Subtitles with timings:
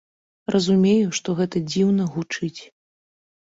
[0.55, 2.59] Разумею, што гэта дзіўна гучыць.